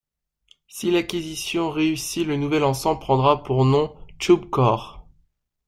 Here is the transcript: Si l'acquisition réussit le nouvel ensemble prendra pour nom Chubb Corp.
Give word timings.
Si 0.67 0.89
l'acquisition 0.89 1.69
réussit 1.69 2.25
le 2.25 2.35
nouvel 2.35 2.63
ensemble 2.63 3.01
prendra 3.01 3.43
pour 3.43 3.65
nom 3.65 3.95
Chubb 4.19 4.49
Corp. 4.49 5.05